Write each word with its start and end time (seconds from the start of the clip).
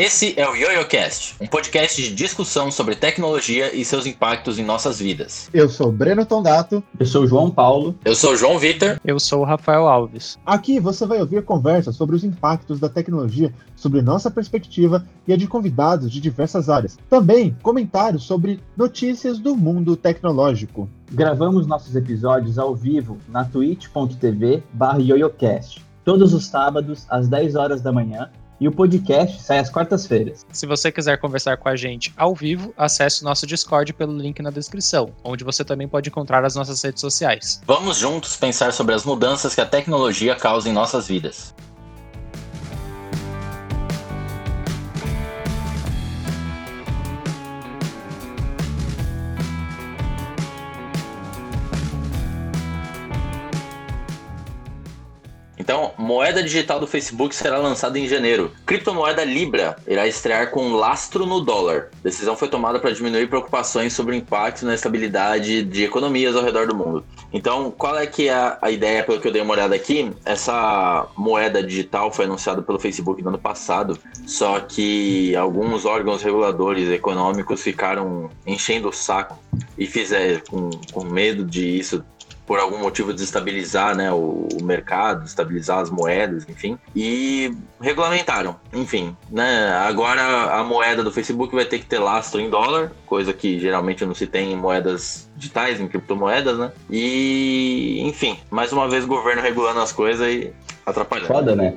Esse 0.00 0.32
é 0.40 0.48
o 0.48 0.54
YoYoCast, 0.54 1.36
um 1.42 1.46
podcast 1.46 2.02
de 2.02 2.14
discussão 2.14 2.70
sobre 2.70 2.96
tecnologia 2.96 3.76
e 3.76 3.84
seus 3.84 4.06
impactos 4.06 4.58
em 4.58 4.64
nossas 4.64 4.98
vidas. 4.98 5.50
Eu 5.52 5.68
sou 5.68 5.92
Breno 5.92 6.24
Tondato. 6.24 6.82
Eu 6.98 7.04
sou 7.04 7.26
João 7.26 7.50
Paulo. 7.50 7.94
Eu 8.02 8.14
sou 8.14 8.34
João 8.34 8.58
Vitor. 8.58 8.98
Eu 9.04 9.20
sou 9.20 9.42
o 9.42 9.44
Rafael 9.44 9.86
Alves. 9.86 10.38
Aqui 10.46 10.80
você 10.80 11.04
vai 11.04 11.20
ouvir 11.20 11.44
conversas 11.44 11.96
sobre 11.96 12.16
os 12.16 12.24
impactos 12.24 12.80
da 12.80 12.88
tecnologia, 12.88 13.52
sobre 13.76 14.00
nossa 14.00 14.30
perspectiva 14.30 15.06
e 15.28 15.34
a 15.34 15.36
de 15.36 15.46
convidados 15.46 16.10
de 16.10 16.18
diversas 16.18 16.70
áreas. 16.70 16.96
Também 17.10 17.54
comentários 17.62 18.22
sobre 18.22 18.58
notícias 18.74 19.38
do 19.38 19.54
mundo 19.54 19.96
tecnológico. 19.96 20.88
Gravamos 21.12 21.66
nossos 21.66 21.94
episódios 21.94 22.58
ao 22.58 22.74
vivo 22.74 23.18
na 23.28 23.44
twitch.tv/yoyocast, 23.44 25.84
todos 26.02 26.32
os 26.32 26.46
sábados 26.46 27.04
às 27.10 27.28
10 27.28 27.54
horas 27.54 27.82
da 27.82 27.92
manhã 27.92 28.30
e 28.60 28.68
o 28.68 28.72
podcast 28.72 29.42
sai 29.42 29.58
às 29.58 29.70
quartas-feiras. 29.70 30.44
Se 30.52 30.66
você 30.66 30.92
quiser 30.92 31.18
conversar 31.18 31.56
com 31.56 31.68
a 31.68 31.76
gente 31.76 32.12
ao 32.16 32.34
vivo, 32.34 32.74
acesse 32.76 33.22
o 33.22 33.24
nosso 33.24 33.46
Discord 33.46 33.92
pelo 33.94 34.16
link 34.16 34.40
na 34.42 34.50
descrição, 34.50 35.10
onde 35.24 35.42
você 35.42 35.64
também 35.64 35.88
pode 35.88 36.10
encontrar 36.10 36.44
as 36.44 36.54
nossas 36.54 36.82
redes 36.82 37.00
sociais. 37.00 37.60
Vamos 37.66 37.96
juntos 37.96 38.36
pensar 38.36 38.72
sobre 38.72 38.94
as 38.94 39.04
mudanças 39.04 39.54
que 39.54 39.60
a 39.60 39.66
tecnologia 39.66 40.34
causa 40.34 40.68
em 40.68 40.72
nossas 40.72 41.08
vidas. 41.08 41.54
Moeda 56.30 56.44
digital 56.44 56.78
do 56.78 56.86
Facebook 56.86 57.34
será 57.34 57.58
lançada 57.58 57.98
em 57.98 58.06
janeiro. 58.06 58.52
Criptomoeda 58.64 59.24
Libra 59.24 59.76
irá 59.84 60.06
estrear 60.06 60.52
com 60.52 60.74
lastro 60.74 61.26
no 61.26 61.40
dólar. 61.40 61.88
Decisão 62.04 62.36
foi 62.36 62.46
tomada 62.46 62.78
para 62.78 62.92
diminuir 62.92 63.26
preocupações 63.26 63.92
sobre 63.92 64.14
o 64.14 64.16
impacto 64.16 64.64
na 64.64 64.72
estabilidade 64.72 65.64
de 65.64 65.82
economias 65.82 66.36
ao 66.36 66.44
redor 66.44 66.68
do 66.68 66.74
mundo. 66.76 67.04
Então, 67.32 67.72
qual 67.72 67.98
é 67.98 68.06
que 68.06 68.28
é 68.28 68.32
a, 68.32 68.58
a 68.62 68.70
ideia, 68.70 69.02
pelo 69.02 69.20
que 69.20 69.26
eu 69.26 69.32
dei 69.32 69.42
uma 69.42 69.54
olhada 69.54 69.74
aqui? 69.74 70.12
Essa 70.24 71.08
moeda 71.16 71.60
digital 71.64 72.12
foi 72.12 72.26
anunciada 72.26 72.62
pelo 72.62 72.78
Facebook 72.78 73.20
no 73.22 73.30
ano 73.30 73.38
passado, 73.38 73.98
só 74.24 74.60
que 74.60 75.34
alguns 75.34 75.84
órgãos 75.84 76.22
reguladores 76.22 76.88
econômicos 76.90 77.60
ficaram 77.60 78.30
enchendo 78.46 78.88
o 78.88 78.92
saco 78.92 79.36
e 79.76 79.84
fizeram 79.84 80.40
com, 80.48 80.70
com 80.92 81.04
medo 81.04 81.44
de 81.44 81.76
isso 81.76 82.04
por 82.50 82.58
algum 82.58 82.78
motivo 82.78 83.12
desestabilizar 83.12 83.96
né, 83.96 84.10
o, 84.10 84.48
o, 84.60 84.64
mercado, 84.64 85.24
estabilizar 85.24 85.78
as 85.78 85.88
moedas, 85.88 86.48
enfim, 86.48 86.76
e 86.96 87.54
regulamentaram. 87.80 88.56
Enfim, 88.72 89.16
né, 89.30 89.68
agora 89.86 90.20
a 90.52 90.64
moeda 90.64 91.04
do 91.04 91.12
Facebook 91.12 91.54
vai 91.54 91.64
ter 91.64 91.78
que 91.78 91.86
ter 91.86 92.00
lastro 92.00 92.40
em 92.40 92.50
dólar, 92.50 92.90
coisa 93.06 93.32
que 93.32 93.60
geralmente 93.60 94.04
não 94.04 94.16
se 94.16 94.26
tem 94.26 94.50
em 94.52 94.56
moedas 94.56 95.30
digitais, 95.36 95.80
em 95.80 95.86
criptomoedas, 95.86 96.58
né? 96.58 96.72
E, 96.90 98.00
enfim, 98.00 98.36
mais 98.50 98.72
uma 98.72 98.88
vez 98.88 99.04
o 99.04 99.06
governo 99.06 99.42
regulando 99.42 99.78
as 99.78 99.92
coisas 99.92 100.26
e 100.26 100.52
atrapalhando. 100.84 101.28
Foda, 101.28 101.54
né? 101.54 101.76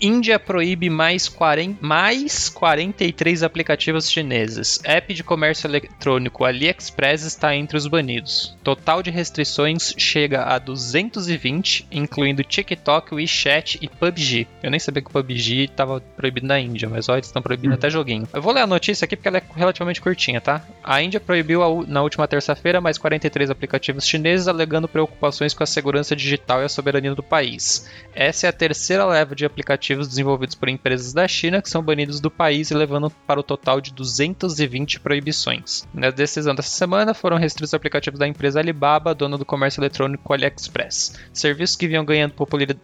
Índia 0.00 0.38
proíbe 0.38 0.90
mais, 0.90 1.26
40, 1.26 1.78
mais 1.80 2.50
43 2.50 3.42
aplicativos 3.42 4.10
chineses. 4.10 4.78
App 4.84 5.12
de 5.14 5.24
comércio 5.24 5.66
eletrônico 5.66 6.44
AliExpress 6.44 7.22
está 7.22 7.56
entre 7.56 7.78
os 7.78 7.86
banidos. 7.86 8.56
Total 8.62 9.02
de 9.02 9.10
restrições 9.10 9.94
chega 9.96 10.42
a 10.42 10.58
220, 10.58 11.86
incluindo 11.90 12.44
TikTok, 12.44 13.14
WeChat 13.14 13.78
e 13.80 13.88
PUBG. 13.88 14.46
Eu 14.62 14.70
nem 14.70 14.78
sabia 14.78 15.00
que 15.00 15.08
o 15.08 15.12
PUBG 15.12 15.64
estava 15.64 16.00
proibido 16.00 16.46
na 16.46 16.60
Índia, 16.60 16.90
mas 16.90 17.08
olha, 17.08 17.18
eles 17.18 17.28
estão 17.28 17.40
proibindo 17.40 17.70
hum. 17.70 17.74
até 17.74 17.88
joguinho. 17.88 18.28
Eu 18.34 18.42
vou 18.42 18.52
ler 18.52 18.60
a 18.60 18.66
notícia 18.66 19.06
aqui 19.06 19.16
porque 19.16 19.28
ela 19.28 19.38
é 19.38 19.42
relativamente 19.54 20.02
curtinha, 20.02 20.42
tá? 20.42 20.62
A 20.84 21.00
Índia 21.00 21.20
proibiu 21.20 21.62
a, 21.62 21.86
na 21.86 22.02
última 22.02 22.28
terça-feira 22.28 22.82
mais 22.82 22.98
43 22.98 23.48
aplicativos 23.48 24.06
chineses, 24.06 24.46
alegando 24.46 24.86
preocupações 24.86 25.54
com 25.54 25.62
a 25.62 25.66
segurança 25.66 26.14
digital 26.14 26.60
e 26.60 26.64
a 26.66 26.68
soberania 26.68 27.14
do 27.14 27.22
país. 27.22 27.88
Essa 28.14 28.46
é 28.46 28.50
a 28.50 28.52
terceira 28.52 29.06
leva 29.06 29.34
de 29.34 29.46
aplicativos 29.46 29.85
aplicativos 29.86 30.08
desenvolvidos 30.08 30.54
por 30.54 30.68
empresas 30.68 31.12
da 31.12 31.28
China 31.28 31.62
que 31.62 31.70
são 31.70 31.82
banidos 31.82 32.20
do 32.20 32.30
país, 32.30 32.70
levando 32.70 33.10
para 33.26 33.38
o 33.38 33.42
total 33.42 33.80
de 33.80 33.92
220 33.92 35.00
proibições. 35.00 35.86
Na 35.94 36.10
decisão 36.10 36.54
dessa 36.54 36.70
semana 36.70 37.14
foram 37.14 37.36
restritos 37.36 37.74
aplicativos 37.74 38.18
da 38.18 38.26
empresa 38.26 38.58
Alibaba, 38.58 39.14
dona 39.14 39.38
do 39.38 39.44
comércio 39.44 39.80
eletrônico 39.80 40.32
AliExpress. 40.32 41.14
Serviços 41.32 41.76
que 41.76 41.86
vinham 41.86 42.04
ganhando 42.04 42.34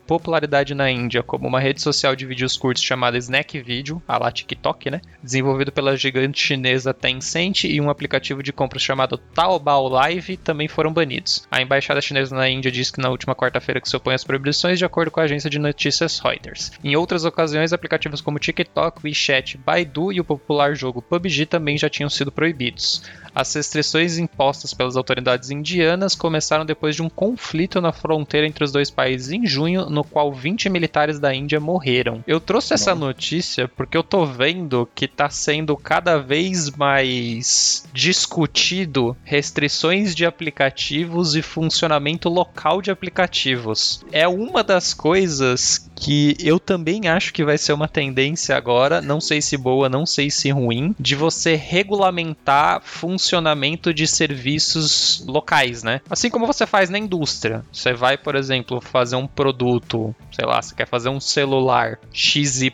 popularidade 0.07 0.75
na 0.75 0.91
Índia, 0.91 1.23
como 1.23 1.49
uma 1.49 1.61
rede 1.61 1.83
social 1.83 2.15
de 2.15 2.27
vídeos 2.27 2.57
curtos 2.57 2.83
chamada 2.83 3.19
Snack 3.19 3.61
Video, 3.61 4.03
a 4.07 4.19
lá 4.19 4.31
TikTok, 4.31 4.91
né? 4.91 5.01
Desenvolvido 5.23 5.73
pela 5.73 5.97
gigante 5.97 6.41
chinesa 6.41 6.95
Tencent 6.95 7.65
e 7.65 7.81
um 7.81 7.91
aplicativo 7.91 8.43
de 8.43 8.53
compras 8.53 8.83
chamado 8.83 9.19
Taobao 9.19 9.89
Live 9.89 10.37
também 10.37 10.69
foram 10.69 10.93
banidos. 10.93 11.47
A 11.51 11.61
embaixada 11.61 12.01
chinesa 12.01 12.37
na 12.37 12.49
Índia 12.49 12.71
disse 12.71 12.93
que 12.93 13.01
na 13.01 13.11
última 13.11 13.35
quarta-feira 13.35 13.81
que 13.81 13.89
se 13.89 13.97
opõe 13.97 14.15
às 14.15 14.25
proibições, 14.25 14.79
de 14.79 14.85
acordo 14.85 15.11
com 15.11 15.21
a 15.21 15.25
agência 15.25 15.51
de 15.51 15.59
notícias 15.59 16.21
Reuters. 16.21 16.73
Em 16.85 16.92
em 16.93 16.97
outras 16.97 17.25
ocasiões, 17.25 17.73
aplicativos 17.73 18.21
como 18.21 18.39
TikTok, 18.39 19.01
WeChat, 19.03 19.57
Baidu 19.57 20.13
e 20.13 20.21
o 20.21 20.25
popular 20.25 20.77
jogo 20.77 21.01
PUBG 21.01 21.47
também 21.47 21.79
já 21.79 21.89
tinham 21.89 22.11
sido 22.11 22.31
proibidos. 22.31 23.03
As 23.35 23.55
restrições 23.55 24.19
impostas 24.19 24.75
pelas 24.75 24.95
autoridades 24.95 25.51
indianas 25.51 26.15
começaram 26.15 26.67
depois 26.67 26.95
de 26.95 27.03
um 27.03 27.09
conflito 27.09 27.81
na 27.81 27.93
fronteira 27.93 28.47
entre 28.47 28.63
os 28.63 28.71
dois 28.71 28.91
países 28.91 29.33
em 29.33 29.47
junho, 29.47 29.89
no 29.89 30.05
qual 30.05 30.31
20 30.31 30.69
militares 30.69 31.19
da 31.19 31.35
Índia 31.35 31.59
morreram. 31.59 32.23
Eu 32.27 32.39
trouxe 32.39 32.75
essa 32.75 32.95
notícia 32.95 33.67
porque 33.69 33.97
eu 33.97 34.03
tô 34.03 34.27
vendo 34.27 34.87
que 34.95 35.09
tá 35.09 35.31
sendo 35.31 35.75
cada 35.79 36.19
vez 36.19 36.71
mais 36.71 37.89
discutido 37.95 39.17
restrições 39.25 40.15
de 40.15 40.27
aplicativos 40.27 41.35
e 41.35 41.41
funcionamento 41.41 42.29
local 42.29 42.83
de 42.83 42.91
aplicativos. 42.91 44.05
É 44.13 44.29
uma 44.29 44.63
das 44.63 44.93
coisas 44.93 45.91
que 46.03 46.37
eu 46.41 46.59
também 46.59 47.07
acho 47.07 47.33
que 47.33 47.45
vai 47.45 47.57
ser 47.57 47.73
uma 47.73 47.87
tendência 47.87 48.57
agora, 48.57 49.01
não 49.01 49.21
sei 49.21 49.41
se 49.41 49.57
boa, 49.57 49.89
não 49.89 50.05
sei 50.05 50.33
se 50.33 50.51
ruim, 50.51 50.97
de 50.99 51.15
você 51.15 51.55
regulamentar 51.55 52.83
funcionamento 52.83 53.95
de 53.95 54.09
serviços 54.09 55.25
locais, 55.25 55.85
né? 55.85 56.01
Assim 56.11 56.29
como 56.29 56.45
você 56.45 56.67
faz 56.67 56.91
na 56.91 56.99
indústria. 56.99 57.65
Você 57.73 57.93
vai, 57.93 58.19
por 58.19 58.35
exemplo, 58.35 58.81
fazer 58.81 59.15
um 59.15 59.29
produto, 59.29 60.13
sei 60.33 60.45
lá, 60.45 60.61
você 60.61 60.75
quer 60.75 60.89
fazer 60.89 61.09
um 61.09 61.21
celular 61.21 62.01
XYZ, 62.13 62.73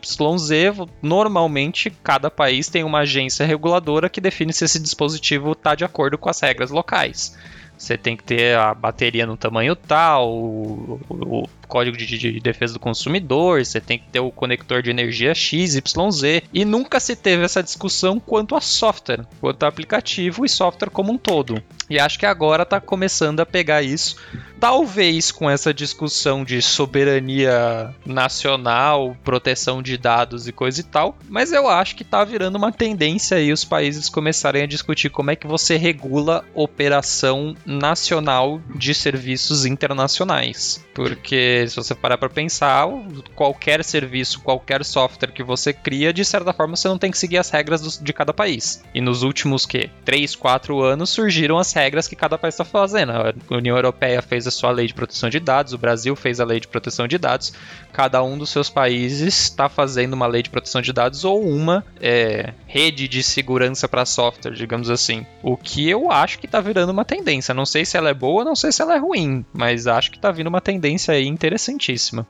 normalmente 1.02 1.90
cada 2.02 2.30
país 2.30 2.68
tem 2.68 2.82
uma 2.82 3.00
agência 3.00 3.44
reguladora 3.44 4.08
que 4.08 4.22
define 4.22 4.54
se 4.54 4.64
esse 4.64 4.80
dispositivo 4.80 5.52
está 5.52 5.74
de 5.74 5.84
acordo 5.84 6.16
com 6.16 6.30
as 6.30 6.40
regras 6.40 6.70
locais. 6.70 7.36
Você 7.78 7.96
tem 7.96 8.16
que 8.16 8.24
ter 8.24 8.56
a 8.56 8.74
bateria 8.74 9.24
no 9.24 9.36
tamanho 9.36 9.76
tal, 9.76 10.28
o, 10.28 11.00
o, 11.08 11.48
Código 11.68 11.96
de, 11.96 12.06
de, 12.06 12.40
Defesa 12.40 12.72
do 12.72 12.80
Consumidor, 12.80 13.64
você 13.64 13.80
tem 13.80 13.98
que 13.98 14.08
ter 14.08 14.20
o 14.20 14.30
conector 14.30 14.82
de 14.82 14.90
energia 14.90 15.34
X, 15.34 15.76
YZ, 15.76 16.42
e 16.52 16.64
nunca 16.64 16.98
se 16.98 17.14
teve 17.14 17.44
essa 17.44 17.62
discussão 17.62 18.18
quanto 18.18 18.56
a 18.56 18.60
software, 18.60 19.26
quanto 19.40 19.62
a 19.62 19.68
aplicativo 19.68 20.44
e 20.44 20.48
software 20.48 20.90
como 20.90 21.12
um 21.12 21.18
todo. 21.18 21.62
E 21.88 21.98
acho 21.98 22.18
que 22.18 22.26
agora 22.26 22.62
está 22.62 22.80
começando 22.80 23.40
a 23.40 23.46
pegar 23.46 23.82
isso 23.82 24.16
talvez 24.58 25.30
com 25.30 25.48
essa 25.48 25.72
discussão 25.72 26.44
de 26.44 26.60
soberania 26.60 27.94
nacional, 28.04 29.16
proteção 29.22 29.82
de 29.82 29.96
dados 29.96 30.48
e 30.48 30.52
coisa 30.52 30.80
e 30.80 30.84
tal, 30.84 31.16
mas 31.28 31.52
eu 31.52 31.68
acho 31.68 31.96
que 31.96 32.04
tá 32.04 32.24
virando 32.24 32.56
uma 32.56 32.72
tendência 32.72 33.36
aí 33.36 33.52
os 33.52 33.64
países 33.64 34.08
começarem 34.08 34.62
a 34.62 34.66
discutir 34.66 35.10
como 35.10 35.30
é 35.30 35.36
que 35.36 35.46
você 35.46 35.76
regula 35.76 36.44
operação 36.54 37.54
nacional 37.64 38.60
de 38.74 38.94
serviços 38.94 39.64
internacionais. 39.64 40.84
Porque 40.94 41.64
se 41.68 41.76
você 41.76 41.94
parar 41.94 42.18
para 42.18 42.28
pensar, 42.28 42.88
qualquer 43.34 43.84
serviço, 43.84 44.40
qualquer 44.40 44.84
software 44.84 45.32
que 45.32 45.42
você 45.42 45.72
cria, 45.72 46.12
de 46.12 46.24
certa 46.24 46.52
forma 46.52 46.76
você 46.76 46.88
não 46.88 46.98
tem 46.98 47.10
que 47.10 47.18
seguir 47.18 47.38
as 47.38 47.50
regras 47.50 47.98
de 47.98 48.12
cada 48.12 48.34
país. 48.34 48.82
E 48.92 49.00
nos 49.00 49.22
últimos 49.22 49.64
que 49.64 49.88
3, 50.04 50.34
4 50.34 50.82
anos 50.82 51.10
surgiram 51.10 51.58
as 51.58 51.72
regras 51.72 52.08
que 52.08 52.16
cada 52.16 52.36
país 52.36 52.54
está 52.54 52.64
fazendo. 52.64 53.12
A 53.12 53.32
União 53.50 53.76
Europeia 53.76 54.20
fez 54.20 54.47
a 54.48 54.50
sua 54.50 54.70
lei 54.70 54.86
de 54.86 54.94
proteção 54.94 55.30
de 55.30 55.38
dados, 55.40 55.72
o 55.72 55.78
Brasil 55.78 56.14
fez 56.16 56.40
a 56.40 56.44
lei 56.44 56.60
de 56.60 56.68
proteção 56.68 57.06
de 57.06 57.18
dados, 57.18 57.52
cada 57.92 58.22
um 58.22 58.36
dos 58.36 58.50
seus 58.50 58.68
países 58.68 59.42
está 59.42 59.68
fazendo 59.68 60.14
uma 60.14 60.26
lei 60.26 60.42
de 60.42 60.50
proteção 60.50 60.80
de 60.80 60.92
dados 60.92 61.24
ou 61.24 61.42
uma 61.42 61.84
é, 62.00 62.52
rede 62.66 63.08
de 63.08 63.22
segurança 63.22 63.88
para 63.88 64.04
software, 64.04 64.52
digamos 64.52 64.90
assim. 64.90 65.26
O 65.42 65.56
que 65.56 65.88
eu 65.88 66.10
acho 66.10 66.38
que 66.38 66.46
está 66.46 66.60
virando 66.60 66.90
uma 66.90 67.04
tendência. 67.04 67.54
Não 67.54 67.66
sei 67.66 67.84
se 67.84 67.96
ela 67.96 68.10
é 68.10 68.14
boa, 68.14 68.44
não 68.44 68.56
sei 68.56 68.72
se 68.72 68.82
ela 68.82 68.94
é 68.94 68.98
ruim, 68.98 69.44
mas 69.52 69.86
acho 69.86 70.10
que 70.10 70.16
está 70.16 70.30
vindo 70.30 70.48
uma 70.48 70.60
tendência 70.60 71.14
aí 71.14 71.26
interessantíssima. 71.26 72.26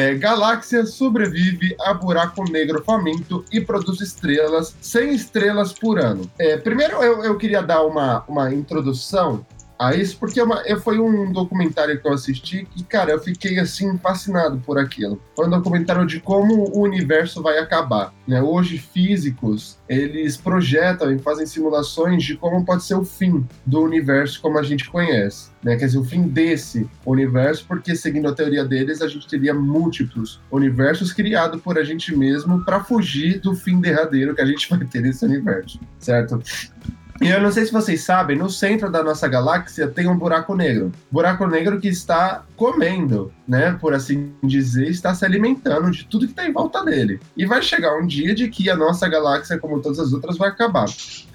É, 0.00 0.14
galáxia 0.14 0.86
sobrevive 0.86 1.76
a 1.78 1.92
buraco 1.92 2.42
negro 2.50 2.82
faminto 2.82 3.44
e 3.52 3.60
produz 3.60 4.00
estrelas, 4.00 4.74
100 4.80 5.14
estrelas 5.14 5.74
por 5.74 6.00
ano. 6.00 6.28
É, 6.38 6.56
primeiro, 6.56 7.02
eu, 7.02 7.22
eu 7.22 7.36
queria 7.36 7.60
dar 7.60 7.82
uma, 7.82 8.24
uma 8.26 8.50
introdução 8.50 9.44
a 9.80 9.94
isso, 9.94 10.18
porque 10.18 10.38
é 10.38 10.44
uma, 10.44 10.62
foi 10.82 10.98
um 10.98 11.32
documentário 11.32 11.98
que 11.98 12.06
eu 12.06 12.12
assisti 12.12 12.68
que, 12.70 12.84
cara, 12.84 13.12
eu 13.12 13.18
fiquei 13.18 13.58
assim 13.58 13.96
fascinado 13.96 14.58
por 14.58 14.78
aquilo. 14.78 15.18
Foi 15.34 15.46
um 15.46 15.50
documentário 15.50 16.06
de 16.06 16.20
como 16.20 16.70
o 16.70 16.82
universo 16.82 17.42
vai 17.42 17.56
acabar. 17.58 18.12
Né? 18.28 18.42
Hoje, 18.42 18.76
físicos 18.76 19.78
eles 19.88 20.36
projetam 20.36 21.10
e 21.10 21.18
fazem 21.18 21.46
simulações 21.46 22.22
de 22.22 22.36
como 22.36 22.62
pode 22.62 22.84
ser 22.84 22.94
o 22.94 23.06
fim 23.06 23.42
do 23.64 23.80
universo 23.80 24.42
como 24.42 24.58
a 24.58 24.62
gente 24.62 24.90
conhece. 24.90 25.50
Né? 25.62 25.76
Quer 25.76 25.86
dizer, 25.86 25.98
o 25.98 26.04
fim 26.04 26.28
desse 26.28 26.86
universo, 27.06 27.64
porque 27.66 27.96
seguindo 27.96 28.28
a 28.28 28.34
teoria 28.34 28.66
deles, 28.66 29.00
a 29.00 29.08
gente 29.08 29.26
teria 29.26 29.54
múltiplos 29.54 30.42
universos 30.50 31.10
criados 31.10 31.58
por 31.62 31.78
a 31.78 31.82
gente 31.82 32.14
mesmo 32.14 32.62
para 32.66 32.84
fugir 32.84 33.40
do 33.40 33.54
fim 33.54 33.80
derradeiro 33.80 34.34
que 34.34 34.42
a 34.42 34.46
gente 34.46 34.68
vai 34.70 34.84
ter 34.84 35.00
nesse 35.00 35.24
universo, 35.24 35.80
certo? 35.98 36.38
E 37.20 37.28
eu 37.28 37.42
não 37.42 37.52
sei 37.52 37.66
se 37.66 37.72
vocês 37.72 38.02
sabem, 38.02 38.38
no 38.38 38.48
centro 38.48 38.90
da 38.90 39.02
nossa 39.02 39.28
galáxia 39.28 39.86
tem 39.86 40.08
um 40.08 40.16
buraco 40.16 40.54
negro. 40.54 40.90
Buraco 41.10 41.46
negro 41.46 41.78
que 41.78 41.88
está 41.88 42.44
comendo, 42.56 43.30
né? 43.46 43.76
Por 43.78 43.92
assim 43.92 44.32
dizer, 44.42 44.88
está 44.88 45.14
se 45.14 45.22
alimentando 45.22 45.90
de 45.90 46.06
tudo 46.06 46.24
que 46.24 46.32
está 46.32 46.46
em 46.46 46.52
volta 46.52 46.82
dele. 46.82 47.20
E 47.36 47.44
vai 47.44 47.60
chegar 47.60 47.94
um 47.98 48.06
dia 48.06 48.34
de 48.34 48.48
que 48.48 48.70
a 48.70 48.76
nossa 48.76 49.06
galáxia, 49.06 49.58
como 49.58 49.82
todas 49.82 49.98
as 49.98 50.14
outras, 50.14 50.38
vai 50.38 50.48
acabar. 50.48 50.86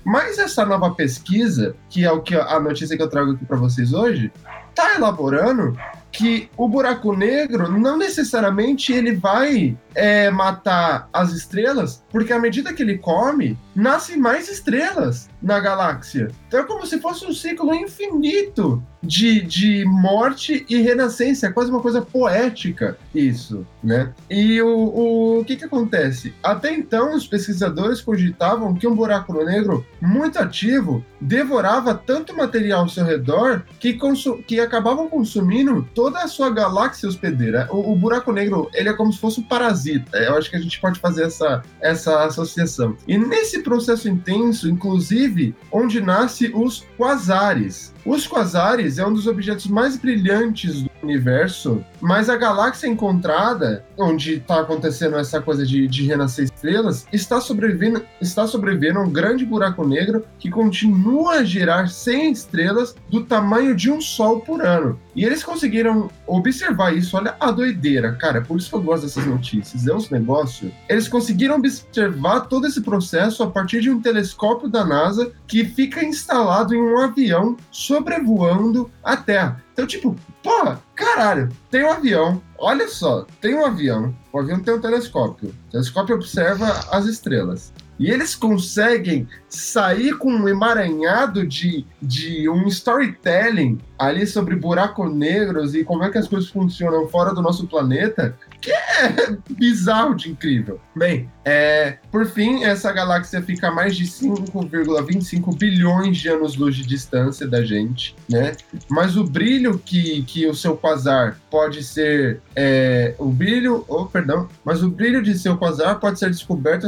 Mas 0.03 0.39
essa 0.39 0.65
nova 0.65 0.89
pesquisa, 0.89 1.75
que 1.88 2.03
é 2.03 2.11
o 2.11 2.21
que 2.21 2.35
a 2.35 2.59
notícia 2.59 2.97
que 2.97 3.03
eu 3.03 3.09
trago 3.09 3.33
aqui 3.33 3.45
para 3.45 3.57
vocês 3.57 3.93
hoje, 3.93 4.31
está 4.71 4.95
elaborando 4.95 5.77
que 6.11 6.49
o 6.55 6.67
buraco 6.67 7.13
negro 7.13 7.69
não 7.77 7.97
necessariamente 7.97 8.93
ele 8.93 9.15
vai 9.15 9.77
é, 9.93 10.29
matar 10.31 11.09
as 11.11 11.33
estrelas, 11.33 12.03
porque 12.15 12.31
à 12.31 12.39
medida 12.39 12.71
que 12.71 12.81
ele 12.81 12.97
come, 12.97 13.59
nascem 13.75 14.15
mais 14.15 14.47
estrelas 14.47 15.29
na 15.41 15.59
galáxia. 15.59 16.29
Então 16.47 16.62
é 16.62 16.63
como 16.63 16.85
se 16.85 16.97
fosse 17.01 17.25
um 17.25 17.33
ciclo 17.33 17.75
infinito 17.75 18.81
de, 19.03 19.41
de 19.41 19.85
morte 19.85 20.65
e 20.69 20.77
renascença. 20.81 21.47
É 21.47 21.51
quase 21.51 21.69
uma 21.69 21.81
coisa 21.81 22.01
poética 22.01 22.97
isso, 23.13 23.67
né? 23.83 24.13
E 24.29 24.62
o, 24.62 24.67
o, 24.67 25.39
o 25.39 25.45
que 25.45 25.57
que 25.57 25.65
acontece? 25.65 26.33
Até 26.41 26.73
então, 26.73 27.13
os 27.13 27.27
pesquisadores 27.27 28.00
cogitavam 28.00 28.73
que 28.73 28.88
um 28.88 28.95
buraco 28.95 29.33
negro 29.44 29.85
muito 30.01 30.39
ativo 30.39 31.06
devorava 31.19 31.94
tanto 31.94 32.35
material 32.35 32.81
ao 32.81 32.89
seu 32.89 33.03
redor 33.03 33.63
que, 33.79 34.00
que 34.47 34.59
acabavam 34.59 35.09
consumindo 35.09 35.88
toda 35.94 36.19
a 36.19 36.27
sua 36.27 36.50
galáxia 36.50 37.09
hospedeira. 37.09 37.67
O, 37.69 37.91
o 37.91 37.95
buraco 37.95 38.31
negro, 38.31 38.69
ele 38.73 38.89
é 38.89 38.94
como 38.94 39.12
se 39.12 39.19
fosse 39.19 39.41
um 39.41 39.44
parasita. 39.44 40.17
Eu 40.17 40.38
acho 40.38 40.50
que 40.50 40.56
a 40.56 40.62
gente 40.62 40.79
pode 40.79 41.00
fazer 41.00 41.23
essa, 41.23 41.62
essa 41.81 42.04
associação. 42.07 42.95
E 43.07 43.17
nesse 43.17 43.61
processo 43.63 44.07
intenso, 44.09 44.69
inclusive, 44.69 45.55
onde 45.71 46.01
nasce 46.01 46.51
os 46.53 46.85
quasares. 46.97 47.94
Os 48.05 48.27
quasares 48.27 48.99
é 48.99 49.07
um 49.07 49.11
dos 49.11 49.25
objetos 49.25 49.65
mais 49.65 49.97
brilhantes 49.97 50.83
do 50.83 50.91
universo, 51.01 51.83
mas 51.99 52.29
a 52.29 52.37
galáxia 52.37 52.87
encontrada, 52.87 53.83
onde 53.97 54.35
está 54.35 54.61
acontecendo 54.61 55.17
essa 55.17 55.41
coisa 55.41 55.65
de, 55.65 55.87
de 55.87 56.05
renascer 56.05 56.45
estrelas, 56.45 57.07
está 57.11 57.41
sobrevivendo, 57.41 58.05
está 58.21 58.45
sobrevivendo 58.45 58.99
a 58.99 59.03
um 59.03 59.11
grande 59.11 59.43
buraco 59.43 59.87
negro 59.87 60.23
que 60.37 60.51
continua 60.51 61.37
a 61.37 61.43
gerar 61.43 61.89
100 61.89 62.31
estrelas 62.31 62.95
do 63.09 63.23
tamanho 63.23 63.75
de 63.75 63.89
um 63.89 63.99
Sol 63.99 64.41
por 64.41 64.63
ano. 64.63 64.99
E 65.15 65.23
eles 65.23 65.43
conseguiram 65.43 66.09
observar 66.27 66.95
isso. 66.95 67.15
Olha 67.15 67.35
a 67.39 67.49
doideira, 67.49 68.13
cara. 68.13 68.41
Por 68.41 68.57
isso 68.57 68.69
que 68.69 68.75
eu 68.75 68.81
gosto 68.81 69.03
dessas 69.03 69.25
notícias. 69.25 69.87
É 69.87 69.93
uns 69.93 70.09
negócios. 70.09 70.71
Eles 70.89 71.07
conseguiram 71.07 71.55
observar 71.55 72.41
todo 72.41 72.67
esse 72.67 72.81
processo 72.81 73.41
a 73.41 73.49
partir 73.49 73.81
de 73.81 73.89
um 73.89 74.01
telescópio 74.01 74.67
da 74.67 74.85
NASA 74.85 75.31
que 75.47 75.63
fica 75.63 76.03
instalado 76.03 76.75
em 76.75 76.81
um 76.81 76.99
avião 76.99 77.55
sobrevoando 77.95 78.92
a 79.01 79.15
Terra. 79.15 79.63
Então, 79.71 79.88
tipo, 79.88 80.15
pô, 80.44 80.75
caralho, 80.94 81.50
tem 81.71 81.83
um 81.83 81.92
avião. 81.92 82.42
Olha 82.57 82.88
só, 82.89 83.25
tem 83.39 83.56
um 83.56 83.65
avião. 83.65 84.13
O 84.33 84.39
avião 84.39 84.59
tem 84.59 84.74
um 84.74 84.81
telescópio. 84.81 85.50
O 85.68 85.71
telescópio 85.71 86.15
observa 86.15 86.68
as 86.92 87.06
estrelas. 87.06 87.74
E 87.97 88.12
eles 88.12 88.36
conseguem 88.36 89.25
sair 89.47 90.18
com 90.18 90.30
um 90.30 90.50
emaranhado 90.50 91.47
de, 91.47 91.86
de 92.01 92.50
um 92.50 92.68
storytelling 92.68 93.80
ali 93.97 94.25
sobre 94.27 94.56
buracos 94.56 95.13
negros 95.13 95.74
e 95.75 95.83
como 95.83 96.03
é 96.03 96.09
que 96.09 96.18
as 96.18 96.27
coisas 96.27 96.50
funcionam 96.50 97.07
fora 97.07 97.33
do 97.33 97.42
nosso 97.42 97.68
planeta, 97.68 98.38
que 98.62 98.71
é 98.71 99.38
bizarro 99.50 100.15
de 100.15 100.30
incrível. 100.30 100.80
Bem, 100.95 101.30
é, 101.44 101.97
por 102.12 102.25
fim, 102.25 102.63
essa 102.63 102.92
galáxia 102.92 103.42
fica 103.42 103.68
a 103.68 103.71
mais 103.71 103.95
de 103.95 104.06
5,25 104.06 105.57
bilhões 105.57 106.18
de 106.18 106.27
anos-luz 106.27 106.75
de 106.75 106.86
distância 106.86 107.47
da 107.47 107.63
gente, 107.63 108.15
né? 108.27 108.53
Mas 108.89 109.15
o 109.15 109.24
brilho 109.24 109.77
que, 109.77 110.24
que 110.24 110.48
o 110.48 110.56
seu 110.56 110.75
quasar 110.75 111.38
pode 111.51 111.83
ser. 111.83 112.41
É, 112.56 113.13
o 113.19 113.25
brilho. 113.25 113.86
Oh, 113.88 114.06
perdão. 114.06 114.50
Mas 114.63 114.81
o 114.81 114.89
brilho 114.89 115.21
de 115.21 115.38
seu 115.38 115.56
quasar 115.57 116.00
pode 116.00 116.18
ser 116.18 116.30
descoberto 116.30 116.88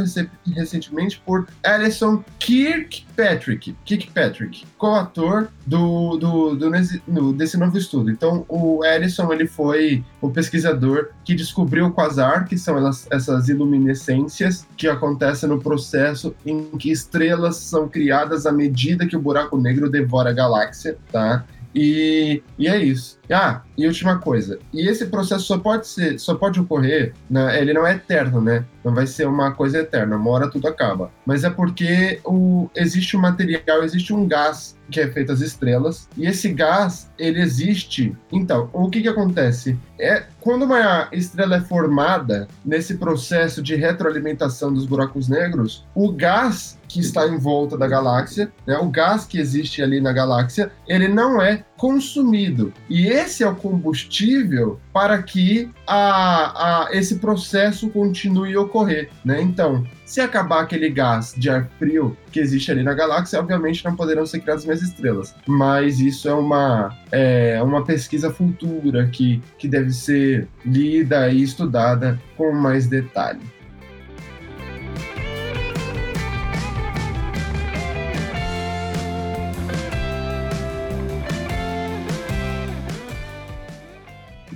recentemente 0.56 1.22
por 1.26 1.48
Alison 1.64 2.24
Kirkpatrick, 2.40 3.76
Kirkpatrick, 3.86 4.66
coautor 4.78 5.50
do, 5.66 6.18
do, 6.18 6.56
do, 6.56 6.70
do, 7.08 7.34
desse 7.34 7.58
novo 7.58 7.78
estudo. 7.78 8.10
Então, 8.10 8.46
o 8.48 8.84
Ellison 8.84 9.32
ele 9.32 9.48
foi 9.48 10.04
o 10.22 10.30
pesquisador 10.30 11.10
que 11.24 11.36
descobriu 11.36 11.86
o 11.86 11.92
quasar, 11.92 12.46
que 12.46 12.58
são 12.58 12.78
elas, 12.78 13.08
essas 13.12 13.50
iluminescências 13.50 14.68
que 14.76 14.88
acontecem 14.88 15.50
no 15.50 15.60
processo 15.60 16.36
em 16.46 16.64
que 16.78 16.92
estrelas 16.92 17.58
são 17.58 17.88
criadas 17.88 18.46
à 18.46 18.52
medida 18.52 19.08
que 19.08 19.16
o 19.16 19.22
buraco 19.22 19.58
negro 19.58 19.90
devora 19.90 20.30
a 20.30 20.34
galáxia, 20.34 20.98
tá? 21.12 21.46
E, 21.74 22.42
e 22.58 22.68
é 22.68 22.82
isso. 22.82 23.17
Ah, 23.32 23.62
e 23.78 23.86
última 23.86 24.18
coisa. 24.18 24.60
E 24.74 24.88
esse 24.88 25.06
processo 25.08 25.46
só 25.46 25.58
pode 25.58 25.88
ser, 25.88 26.20
só 26.20 26.36
pode 26.36 26.60
ocorrer, 26.60 27.14
né? 27.30 27.60
Ele 27.60 27.74
não 27.74 27.86
é 27.86 27.94
eterno, 27.94 28.42
né? 28.42 28.66
Não 28.84 28.94
vai 28.94 29.06
ser 29.06 29.28
uma 29.28 29.52
coisa 29.52 29.80
eterna. 29.80 30.16
Uma 30.16 30.32
hora 30.32 30.50
tudo 30.50 30.68
acaba. 30.68 31.12
Mas 31.26 31.44
é 31.44 31.50
porque 31.50 32.20
o, 32.24 32.70
existe 32.76 33.18
um 33.18 33.22
material, 33.22 33.84
existe 33.84 34.14
um 34.14 34.28
gás 34.28 34.78
que 34.90 35.00
é 35.00 35.08
feito 35.08 35.32
as 35.32 35.42
estrelas 35.42 36.08
e 36.16 36.26
esse 36.26 36.50
gás 36.54 37.10
ele 37.20 37.42
existe. 37.42 38.16
Então, 38.32 38.70
o 38.72 38.90
que 38.90 39.02
que 39.02 39.08
acontece 39.08 39.78
é 40.00 40.24
quando 40.40 40.64
uma 40.64 41.10
estrela 41.12 41.58
é 41.58 41.62
formada 41.62 42.48
nesse 42.64 42.96
processo 42.96 43.62
de 43.62 43.76
retroalimentação 43.76 44.74
dos 44.74 44.86
buracos 44.86 45.28
negros, 45.28 45.86
o 45.94 46.12
gás 46.12 46.78
que 46.88 47.02
está 47.02 47.28
em 47.28 47.38
volta 47.38 47.78
da 47.78 47.88
galáxia, 47.88 48.50
né, 48.66 48.78
o 48.78 48.90
gás 48.90 49.26
que 49.26 49.38
existe 49.38 49.82
ali 49.82 50.00
na 50.00 50.14
galáxia, 50.14 50.72
ele 50.88 51.08
não 51.10 51.42
é 51.42 51.66
consumido. 51.78 52.74
E 52.90 53.08
esse 53.08 53.44
é 53.44 53.48
o 53.48 53.56
combustível 53.56 54.80
para 54.92 55.22
que 55.22 55.70
a, 55.86 56.88
a, 56.88 56.90
esse 56.92 57.20
processo 57.20 57.90
continue 57.90 58.56
a 58.56 58.62
ocorrer. 58.62 59.10
Né? 59.24 59.42
Então, 59.42 59.86
se 60.06 60.20
acabar 60.20 60.62
aquele 60.62 60.90
gás 60.90 61.34
de 61.38 61.50
ar 61.50 61.70
frio 61.78 62.18
que 62.32 62.40
existe 62.40 62.72
ali 62.72 62.82
na 62.82 62.94
galáxia, 62.94 63.40
obviamente 63.40 63.86
não 63.86 63.96
poderão 63.96 64.26
ser 64.26 64.40
criadas 64.40 64.66
mais 64.66 64.82
estrelas. 64.82 65.36
Mas 65.46 66.00
isso 66.00 66.28
é 66.28 66.34
uma, 66.34 66.98
é, 67.12 67.62
uma 67.62 67.86
pesquisa 67.86 68.32
futura 68.32 69.08
que, 69.08 69.42
que 69.58 69.68
deve 69.68 69.92
ser 69.92 70.48
lida 70.66 71.30
e 71.30 71.44
estudada 71.44 72.20
com 72.36 72.52
mais 72.52 72.88
detalhe. 72.88 73.57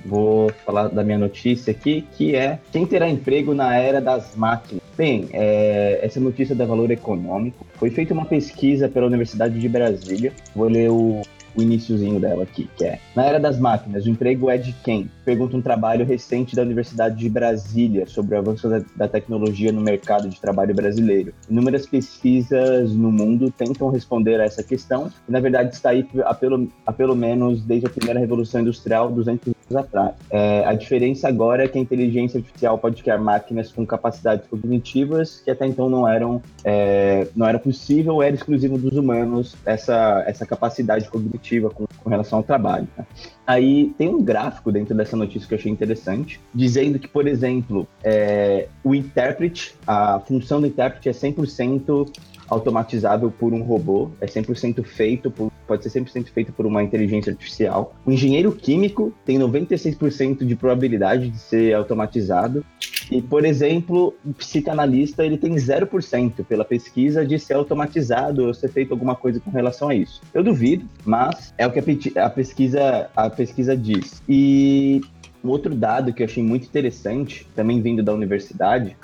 Vou 0.06 0.52
falar 0.66 0.88
da 0.90 1.04
minha 1.04 1.18
notícia 1.18 1.72
aqui, 1.72 2.08
que 2.16 2.36
é 2.36 2.60
quem 2.72 2.86
terá 2.86 3.10
emprego 3.10 3.54
na 3.54 3.76
era 3.76 4.02
das 4.02 4.36
máquinas. 4.36 4.82
Bem, 4.98 5.30
é, 5.34 6.00
essa 6.02 6.20
notícia 6.20 6.56
da 6.56 6.66
Valor 6.66 6.92
Econômico 6.92 7.66
foi 7.76 7.90
feita 7.90 8.14
uma 8.14 8.26
pesquisa 8.26 8.88
pela 8.90 9.08
Universidade 9.08 9.60
de 9.60 9.70
Brasília. 9.70 10.34
Vou 10.56 10.68
ler 10.68 10.92
o 10.92 11.22
o 11.56 11.62
iníciozinho 11.62 12.20
dela 12.20 12.44
aqui, 12.44 12.70
que 12.76 12.86
é 12.86 13.00
Na 13.16 13.26
era 13.26 13.40
das 13.40 13.60
máquinas, 13.60 14.06
o 14.06 14.10
emprego 14.10 14.50
é 14.50 14.58
de 14.58 14.74
quem? 14.84 15.10
Pergunta 15.26 15.58
um 15.58 15.62
trabalho 15.62 16.06
recente 16.06 16.56
da 16.56 16.62
Universidade 16.62 17.18
de 17.18 17.30
Brasília 17.30 18.06
sobre 18.08 18.36
o 18.36 18.40
avanço 18.40 18.70
da, 18.70 18.82
da 18.96 19.08
tecnologia 19.08 19.72
no 19.72 19.82
mercado 19.82 20.30
de 20.30 20.40
trabalho 20.40 20.74
brasileiro. 20.74 21.34
Inúmeras 21.50 21.86
pesquisas 21.86 22.94
no 22.94 23.12
mundo 23.12 23.52
tentam 23.52 23.90
responder 23.90 24.40
a 24.40 24.46
essa 24.46 24.64
questão, 24.64 25.12
e 25.28 25.32
na 25.32 25.40
verdade 25.40 25.74
está 25.74 25.90
aí 25.90 26.08
há 26.24 26.34
pelo, 26.34 26.70
há 26.86 26.94
pelo 26.94 27.16
menos 27.16 27.62
desde 27.62 27.88
a 27.88 27.90
primeira 27.90 28.20
Revolução 28.20 28.62
Industrial, 28.62 29.12
200 29.12 29.54
atrás. 29.76 30.14
É, 30.30 30.64
a 30.66 30.74
diferença 30.74 31.28
agora 31.28 31.66
é 31.66 31.68
que 31.68 31.78
a 31.78 31.82
inteligência 31.82 32.38
artificial 32.38 32.78
pode 32.78 33.02
criar 33.02 33.18
máquinas 33.18 33.72
com 33.72 33.86
capacidades 33.86 34.48
cognitivas 34.48 35.42
que 35.44 35.52
até 35.52 35.66
então 35.66 35.90
não 35.90 36.08
eram, 36.08 36.42
é, 36.64 37.28
não 37.36 37.48
era 37.48 37.60
possível, 37.60 38.22
era 38.22 38.36
exclusivo 38.36 38.78
dos 38.78 38.98
humanos 38.98 39.56
essa, 39.66 40.24
essa 40.28 40.46
capacidade 40.46 41.10
cognitiva 41.10 41.70
com, 41.70 41.86
com 41.86 42.10
relação 42.10 42.40
ao 42.40 42.44
trabalho. 42.44 42.88
Né? 42.98 43.06
Aí 43.46 43.94
tem 43.98 44.08
um 44.08 44.24
gráfico 44.24 44.72
dentro 44.72 44.96
dessa 44.96 45.18
notícia 45.18 45.48
que 45.48 45.54
eu 45.54 45.58
achei 45.58 45.72
interessante, 45.72 46.40
dizendo 46.54 46.98
que, 47.00 47.08
por 47.08 47.28
exemplo, 47.28 47.88
é, 48.04 48.68
o 48.84 48.96
intérprete, 48.96 49.76
a 49.86 50.20
função 50.20 50.62
do 50.62 50.68
intérprete 50.68 51.10
é 51.10 51.12
100% 51.12 52.10
automatizável 52.52 53.32
por 53.32 53.54
um 53.54 53.64
robô, 53.64 54.12
é 54.20 54.26
100% 54.26 54.84
feito 54.84 55.32
por, 55.32 55.50
pode 55.66 55.90
ser 55.90 56.02
100% 56.02 56.28
feito 56.28 56.52
por 56.52 56.66
uma 56.66 56.84
inteligência 56.84 57.32
artificial. 57.32 57.96
O 58.06 58.12
engenheiro 58.12 58.52
químico 58.52 59.14
tem 59.26 59.40
96% 59.40 60.46
de 60.46 60.56
probabilidade 60.56 61.30
de 61.30 61.40
ser 61.40 61.74
automatizado. 61.74 62.64
E, 63.10 63.22
por 63.22 63.46
exemplo, 63.46 64.14
o 64.26 64.34
psicanalista 64.34 65.26
ele 65.26 65.38
tem 65.38 65.56
0% 65.56 66.46
pela 66.46 66.66
pesquisa 66.66 67.26
de 67.26 67.40
ser 67.40 67.54
automatizado 67.54 68.46
ou 68.46 68.54
ser 68.54 68.70
feito 68.70 68.92
alguma 68.92 69.16
coisa 69.16 69.40
com 69.40 69.50
relação 69.50 69.88
a 69.88 69.96
isso. 69.96 70.22
Eu 70.34 70.44
duvido, 70.44 70.86
mas 71.06 71.54
é 71.58 71.66
o 71.66 71.72
que 71.72 71.80
a, 71.80 72.26
a 72.26 72.30
pesquisa, 72.30 73.10
a 73.16 73.30
pesquisa 73.30 73.76
diz. 73.76 74.22
E 74.28 75.02
um 75.44 75.50
outro 75.50 75.74
dado 75.74 76.14
que 76.14 76.22
eu 76.22 76.26
achei 76.26 76.44
muito 76.44 76.66
interessante, 76.66 77.48
também 77.56 77.82
vindo 77.82 78.04
da 78.04 78.14
universidade, 78.14 78.96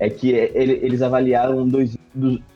é 0.00 0.08
que 0.08 0.30
eles 0.30 1.02
avaliaram 1.02 1.68
dois, 1.68 1.94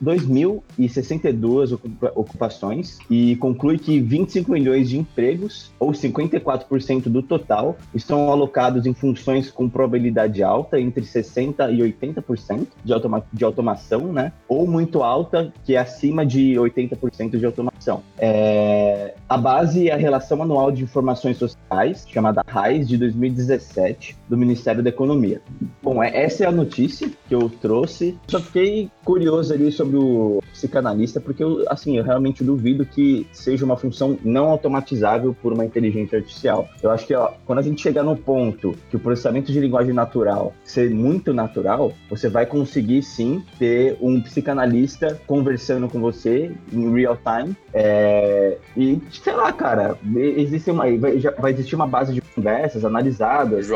2.062 0.03 1.79
ocupações 2.15 2.99
e 3.11 3.37
conclui 3.37 3.79
que 3.79 4.01
25 4.01 4.51
milhões 4.51 4.89
de 4.89 4.99
empregos, 4.99 5.71
ou 5.79 5.93
54% 5.93 7.03
do 7.03 7.23
total, 7.23 7.77
estão 7.95 8.33
alocados 8.33 8.87
em 8.87 8.95
funções 8.95 9.51
com 9.51 9.69
probabilidade 9.69 10.43
alta, 10.43 10.81
entre 10.81 11.05
60% 11.05 11.71
e 11.73 11.79
80% 11.79 12.67
de, 12.83 12.93
automa 12.95 13.23
de 13.33 13.45
automação, 13.45 14.13
né? 14.13 14.33
ou 14.49 14.67
muito 14.67 15.03
alta, 15.03 15.53
que 15.65 15.75
é 15.75 15.79
acima 15.79 16.25
de 16.25 16.55
80% 16.55 17.39
de 17.39 17.45
automação. 17.45 17.74
É... 18.19 19.15
A 19.29 19.37
base 19.37 19.89
é 19.89 19.93
a 19.93 19.97
Relação 19.97 20.43
Anual 20.43 20.71
de 20.71 20.83
Informações 20.85 21.37
Sociais, 21.37 22.07
chamada 22.09 22.45
RAIS, 22.47 22.87
de 22.87 22.97
2017, 22.97 24.17
do 24.29 24.37
Ministério 24.37 24.83
da 24.83 24.91
Economia. 24.91 25.41
Bom, 25.83 26.03
é, 26.03 26.25
essa 26.25 26.45
é 26.45 26.47
a 26.47 26.53
notícia 26.53 27.11
que 27.29 27.35
eu 27.35 27.49
trouxe. 27.49 28.19
Só 28.29 28.39
fiquei 28.41 28.91
curioso 29.05 29.53
ali 29.53 29.73
sobre 29.73 29.97
o 29.97 30.43
psicanalista, 30.53 31.21
porque 31.21 31.43
eu, 31.43 31.65
assim, 31.69 31.97
eu 31.97 32.05
realmente 32.05 32.45
duvido 32.45 32.87
que 32.87 33.27
seja 33.33 33.65
uma 33.65 33.77
função 33.77 34.19
não 34.23 34.47
automatizável 34.47 35.35
por 35.43 35.53
uma 35.53 35.65
inteligência 35.65 36.19
artificial. 36.19 36.69
Eu 36.83 36.91
acho 36.91 37.07
que 37.07 37.15
ó, 37.15 37.33
quando 37.45 37.59
a 37.59 37.63
gente 37.63 37.83
chegar 37.83 38.03
no 38.03 38.17
ponto 38.17 38.75
que 38.91 38.97
o 38.97 39.01
processamento 39.01 39.53
de 39.53 39.61
linguagem 39.61 39.93
natural 39.93 40.55
ser 40.65 40.91
muito 40.91 41.33
natural, 41.33 41.93
você 42.09 42.29
vai 42.29 42.47
conseguir 42.47 43.03
sim 43.03 43.43
ter 43.59 43.97
um 44.01 44.21
psicanalista 44.21 45.21
conversando 45.27 45.89
com 45.89 46.01
você 46.01 46.53
em 46.73 46.93
real 46.93 47.17
time. 47.17 47.57
É, 47.77 48.57
e, 48.77 49.03
sei 49.11 49.33
lá, 49.35 49.53
cara, 49.53 49.99
existe 50.17 50.71
uma, 50.71 50.85
vai, 50.97 51.19
vai 51.19 51.53
existir 51.53 51.75
uma 51.75 51.89
base 51.89 52.15
de 52.15 52.21
conversas 52.21 52.85
analisadas, 52.85 53.67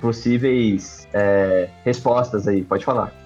possíveis 0.00 1.06
é, 1.12 1.68
respostas 1.84 2.48
aí. 2.48 2.62
Pode 2.62 2.82
falar. 2.84 3.21